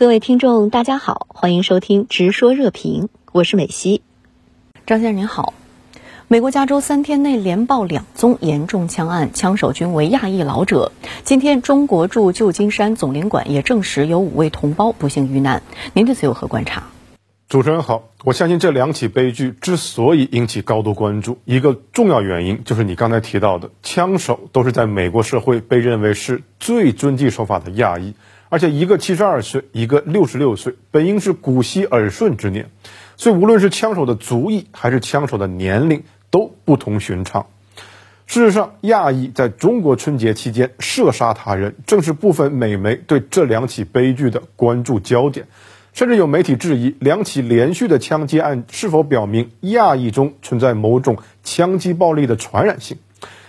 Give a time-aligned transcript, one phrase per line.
[0.00, 4.00] 各位听众，大家好，欢迎收听《直说热评》，我是美西。
[4.86, 5.52] 张先生您好，
[6.26, 10.92] 美国加州三天内连爆两宗严重枪案，枪手均为亚裔老者。
[11.22, 15.62] 今天，中国驻旧金山总领馆也证实有五位同胞不幸遇难。
[15.92, 16.84] 您对此有何观察？
[17.50, 28.14] 主持人好，我相信这两起悲剧之所以引起高度关注，一个重要原因就是你刚才提到的，枪手都是在美国社会被认为是最遵纪守法的亚裔。
[28.50, 32.68] 而且一个七十二岁，一个六十六岁，本应是古稀耳顺之年，
[33.16, 37.46] 所以无论是枪手的族裔还是枪手的年龄都不同寻常。
[38.26, 45.46] 事实上，亚裔在中国春节期间射杀他人，正是部分美媒对这两起悲剧的关注焦点。
[45.92, 52.98] 甚至有媒体质疑，两起连续的枪击案是否表明亚裔中存在某种枪击暴力的传染性？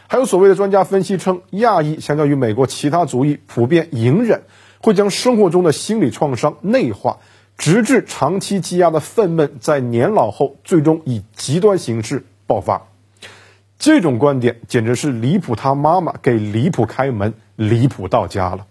[0.07, 4.41] 还有所谓的专家分析称，亚裔相较于美国其他族裔普遍隐忍。
[4.81, 7.17] 会将生活中的心理创伤内化，
[7.57, 12.87] 直至长期积压的愤懑在年老后最终以极端形式爆发。
[13.77, 15.55] 这种观点简直是离谱！
[15.55, 18.67] 他妈妈给离谱开门，离谱到家了。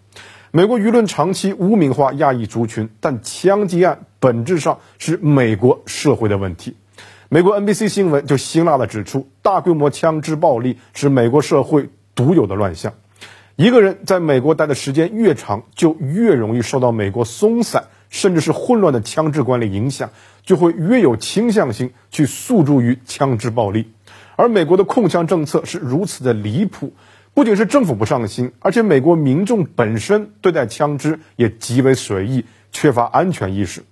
[0.52, 6.76] 美国舆论长期污名化亚裔族群，但枪击案本质上是美国社会的问题。
[7.28, 12.92] 美国 NBC 新闻就辛辣地指出，大规模枪支暴力是美国社会独有的乱象。
[13.56, 20.10] 一个人在美国待的时间越长，就越容易受到美国松散甚至是混乱的枪支管理影响，
[20.42, 23.92] 就会越有倾向性去诉诸于枪支暴力。
[24.36, 26.94] 而美国的控枪政策是如此的离谱，
[27.34, 33.84] 不仅是政府不上心，而且美国民众本身对待枪支也极为随意，缺乏安全意识。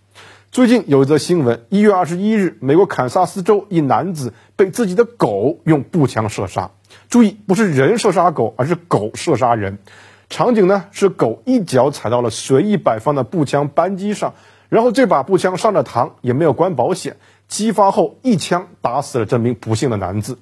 [0.51, 6.71] 最近有一则新闻，一月二十一日，美国堪萨斯州一男子被自己的狗用步枪射杀。
[7.11, 9.79] 注意，不是人射杀狗，而是狗射杀人。
[10.31, 14.35] 场景呢是狗一脚踩到了随意摆放的步枪扳机上，
[14.71, 20.39] 然后这把步枪上着膛，也没有关保险，激发后一枪打死了这名不幸的男子。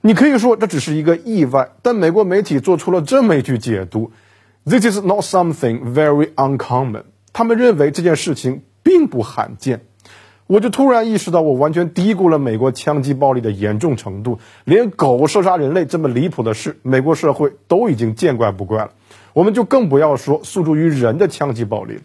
[0.00, 4.12] 你可以说这只是一个意外，但美国媒体做出了这么一句解读
[4.64, 7.02] ：“This is not something very uncommon。”
[7.34, 9.80] 他们认为这件事情并不罕见。
[10.46, 14.38] 我就突然意识到，我完全低估了美国枪击暴力的严重程度。
[14.62, 18.92] 连狗射杀人类这么离谱的事，美国社会都已经见怪不怪了，
[19.32, 22.02] 我们就更不要说诉诸于人的枪击暴力了。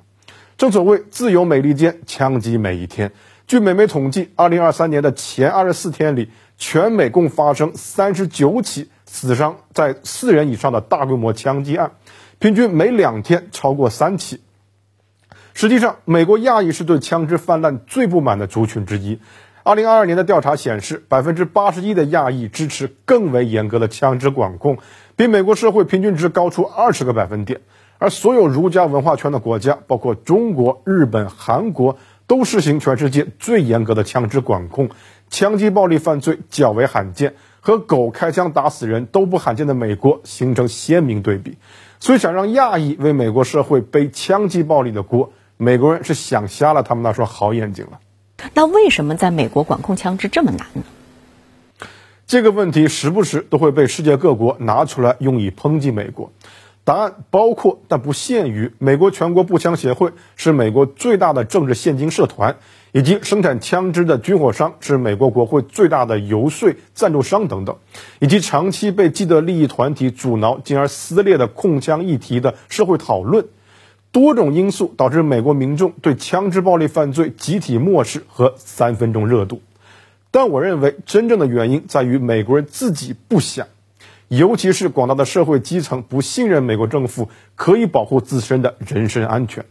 [0.58, 3.12] 正所谓自由美利坚，枪击每一天。
[3.46, 11.92] 据美媒统计，二零二三年的前二十四天里，全美共发生三十九起死伤在四人以上的大规模枪击案，
[12.40, 14.42] 平均每两天超过三起。
[15.54, 19.20] 实际上，美国亚裔是对枪支泛滥最不满的族群之一。
[19.64, 24.80] 二零二二年的调查显示，百分之八十一的亚裔支持更为严格的枪支管控，
[25.16, 27.62] 比美国社会平均值高出二十个百分点。
[28.00, 34.90] 而所有儒家文化圈的国家，包括中国、日本、韩国，都实行全世界最严格的枪支管控，
[35.30, 41.60] 枪击暴力犯罪较为罕见，和狗开枪打死人都不罕见的美国形成鲜明对比。
[42.00, 45.32] 所以，想让亚裔为美国社会背枪击暴力的锅。
[45.64, 48.00] 美国人是想瞎了他们那双好眼睛了。
[48.56, 50.82] 那为什么在美国管控枪支这么难呢？
[52.26, 56.32] 这个问题时不时都会被世界各国拿出来用以抨击美国。
[56.84, 62.56] 答案包括但不限于：美国全国步枪协会是美国最大的政治现金社团，
[62.92, 67.78] 以及生产枪支的军火商是美国国会最大的游说赞助商等等，
[68.18, 73.46] 以及长期被既得利益团体阻挠进而撕裂的控枪议题的社会讨论。
[74.12, 79.62] 多种因素导致美国民众对枪支暴力犯罪集体漠视和三分钟热度，
[80.32, 83.68] 但我认为真正的原因在于美国人自己不想，
[84.28, 89.64] 尤其是广大的社会基层不信任美国政府可以保护自身的人身安全。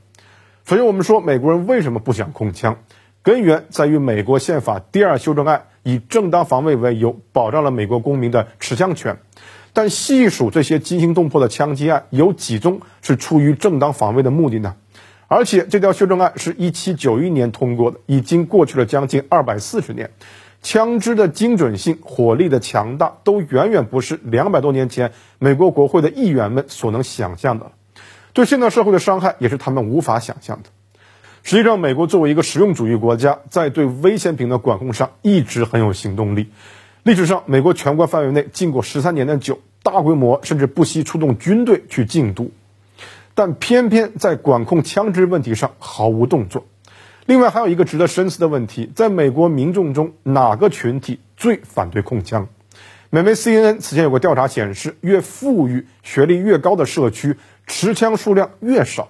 [0.65, 2.79] 所以，我们说美国人为什么不想控枪，
[3.23, 9.19] 根源在于美国宪法第二修正案以正当防卫为由，保障了美国公民的持枪权。
[9.73, 14.77] 但细数这些惊心动魄的枪击案，有几宗是出于正当防卫的目的呢？
[15.29, 20.11] 而且这条修正案是一七九一年通过的，已经过去了将近二百四十年，
[20.61, 27.71] 枪支的精准性、火力的强大，都远远不是两百多年前美国国会的议员们所能想象的。
[28.33, 30.71] 对现代社会的伤害，也是他们无法想象的。
[31.43, 36.49] 实际上，美国作为一个实用主义国家，在对危险品的管控上一直很有行动力。
[37.03, 42.53] 历史上，美国全国范围内禁过十三年的酒，大规模甚至不惜出动军队去禁毒，
[43.35, 46.67] 但偏偏在管控枪支问题上毫无动作。
[47.25, 52.49] 另外，还有一个值得深思的问题：在美国民众中，哪个群体最反对控枪？
[53.09, 57.37] 美媒 CNN 此前有个调查显示，越富裕、学历越高的社区，
[57.67, 59.09] 持枪数量越少。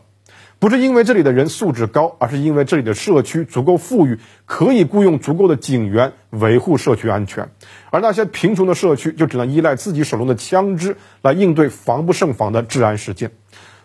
[0.60, 7.48] 不是因为这里的人素质高，而是因为这里的社区足够富裕，可以雇佣足够的警员维护社区安全。
[7.90, 13.30] 而那些贫穷的社区就只能依赖自己手中的枪支来应对防不胜防的治安事件。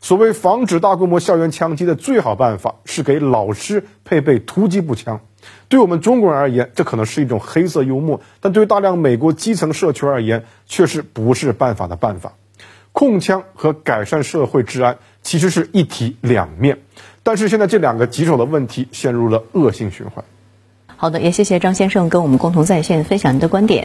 [0.01, 5.21] 所谓防止大规模校园枪击的最好办法是给老师配备突击步枪。
[5.69, 12.33] 对我们中国人而言，这可能是一种黑色幽默，但对于大量美国基层社区而言，却是不是办法的办法。
[12.95, 16.77] 控枪和改善社会治安其实是一体两面，
[17.23, 20.23] 但是现在这两个棘手的问题陷入了恶性循环。
[20.95, 23.83] 好的，也谢谢张先生跟我们共同在线分享您的观点。